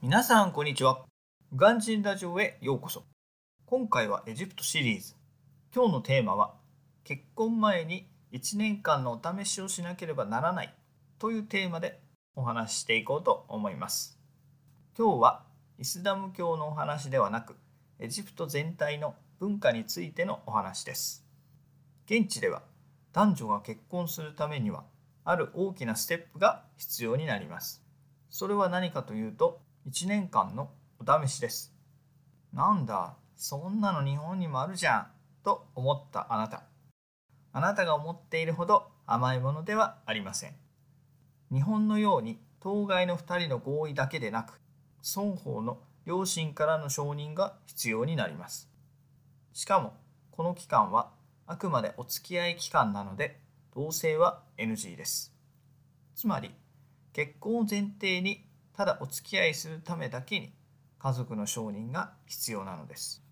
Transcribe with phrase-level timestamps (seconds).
[0.00, 1.00] 皆さんこんにちは。
[1.56, 3.02] ガンジンラジオへようこそ。
[3.66, 5.16] 今回はエジプトシリーズ。
[5.74, 6.54] 今日のテーマは
[7.02, 10.72] 結婚前に1年間のお試しをしなければならない
[11.18, 11.98] というテーマで
[12.36, 14.20] お話ししていこうと思います。
[14.96, 15.42] 今日は
[15.80, 17.56] イスラム教のお話ではなく
[17.98, 21.26] エジプト全体の文化についてのお話です。
[22.06, 22.62] 現地では
[23.12, 24.84] 男女が結婚するためには
[25.24, 27.82] ある大きなステップが必要になります。
[28.30, 31.72] それは何かというと1年間のお試しです。
[32.52, 35.06] なんだ、そんなの日本にもあるじゃん
[35.42, 36.64] と思ったあなた。
[37.52, 40.54] あなたが思っているほど甘いものではありません。
[41.50, 44.60] 日本のように当該の2人の合意だけでなく
[45.02, 48.68] 双方の両親からの承認が必要になります。
[49.54, 49.94] しかも
[50.32, 51.12] この期間は
[51.46, 53.40] あくまでお付き合い期間なので
[53.74, 55.32] 同棲は NG です。
[56.14, 56.50] つまり
[57.14, 58.47] 結婚を前提に
[58.78, 60.52] ただお付き合いするためだけに
[61.00, 63.24] 家族の承認が必要なのです。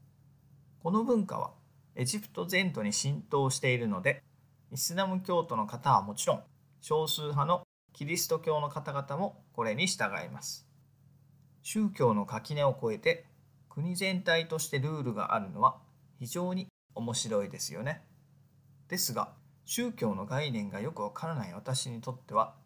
[0.82, 1.52] この文化は
[1.94, 4.24] エジプト全土に浸透しているので
[4.72, 6.42] イスラム教徒の方はもちろん
[6.80, 10.66] 少数派のキリスト教の方々もこれに従います。
[11.62, 13.26] 宗教の垣根を越えて
[13.68, 15.76] 国全体としてルールがあるのは
[16.18, 16.66] 非常に
[16.96, 18.02] 面白いですよね。
[18.88, 19.32] ですが
[19.64, 22.56] 宗教の概念がよくわからない私にとっては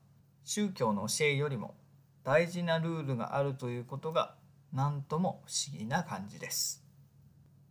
[0.44, 1.74] 宗教の教えよりも
[2.22, 4.34] 大事なルールがあるということが
[4.72, 6.84] 何とも不思議な感じです。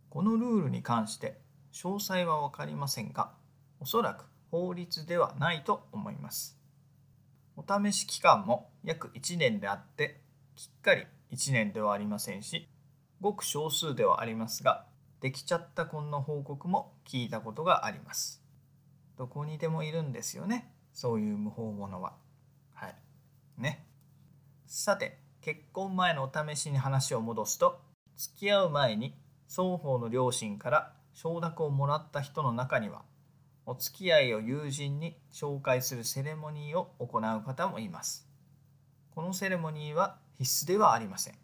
[0.08, 1.38] このルールに関して
[1.72, 3.32] 詳細は分かりませんが
[3.78, 6.58] おそらく法律ではないと思います。
[7.56, 10.20] お試し期間も約1年であって
[10.56, 12.68] きっかり1年ではありませんし
[13.20, 14.86] ごく少数ではありますが
[15.20, 18.42] できちゃった婚の報告も聞いたことがあります。
[19.16, 22.14] どこにでもいるんですよねそういう無法者は。
[22.72, 22.94] はい。
[23.58, 23.86] ね。
[24.72, 27.80] さて結婚前のお試しに話を戻すと
[28.16, 29.16] 付き合う前に
[29.48, 33.02] 双方の両親から承諾をもらった人の中には
[33.66, 38.28] お付き合いを友人に紹介するセレモニーを行う方もいます。
[39.12, 41.34] このセレモニーは必須ではありません。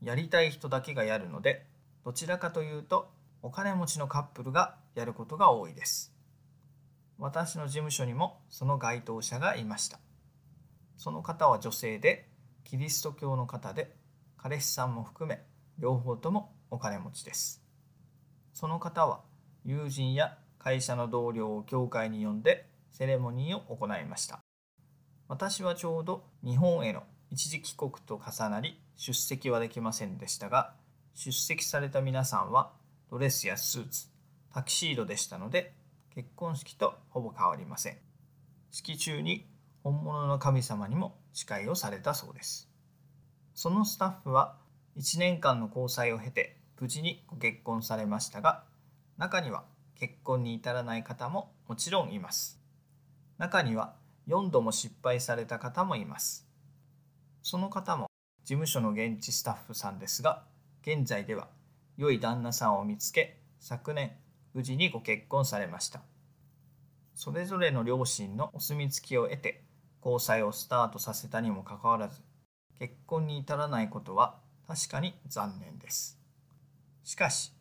[0.00, 1.66] やりたい人だけがやるので
[2.04, 3.10] どちらかというと
[3.42, 6.14] お金持ちのカップルがやることが多いです。
[7.18, 9.98] 私の事務所にもその該当者がいました。
[10.96, 12.28] その方は女性で
[12.66, 13.94] キリスト教の方で
[14.36, 15.40] 彼氏さんも含め
[15.78, 17.62] 両方ともお金持ちです。
[18.52, 19.20] その方は
[19.64, 24.40] 友人や会社の同僚を教会に呼んでセレモニーを行いました。
[25.28, 30.74] 私はちょうど日本への一時帰国と重なり出席はできませんでしたが
[31.14, 32.72] 出席された皆さんは
[33.10, 34.06] ドレスやスーツ
[34.52, 35.74] タキシードでしたので
[36.14, 37.96] 結婚式とほぼ変わりません
[38.70, 39.46] 式中に
[39.82, 42.70] 本物の神様にも誓いをされたそうです。
[43.54, 44.56] そのスタッフは
[44.96, 48.64] 1年間の交際を経て無事にご結婚されましたが
[49.18, 49.64] 中には
[49.94, 52.58] 結婚に至らない方ももちろんいます。
[53.36, 53.94] 中には
[54.28, 56.48] 4度も失敗された方もいます。
[57.42, 58.06] その方も
[58.44, 60.42] 事務所の現地スタッフさんですが
[60.80, 61.48] 現在では
[61.98, 64.12] 良い旦那さんを見つけ昨年
[64.54, 66.00] 無事にご結婚されました。
[67.14, 69.65] それぞれの両親のお墨付きを得て
[70.06, 72.20] 交際をスタートさせたにもかかわらず
[72.78, 74.36] 結婚に至らないことは
[74.68, 76.20] 確かに残念です
[77.02, 77.52] しかし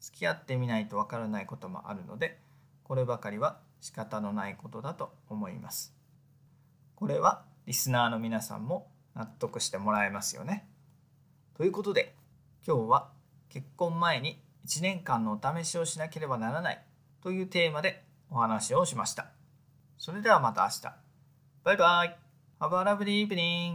[0.00, 2.40] 付き合ってみないとわからないこともあるので
[2.82, 5.94] こればかりは仕方のないことだと思います
[6.96, 10.66] これはリスナーの皆さんも納得してもらえますよね
[11.56, 12.16] ということで
[12.66, 13.10] 今日は
[13.48, 16.82] 結婚前に1年間のお試しをしなければならない
[17.22, 19.26] というテーマでお話をしました。
[19.98, 21.01] それではまた明日。
[21.64, 22.16] バイバイ
[22.60, 23.70] !Have a lovely evening!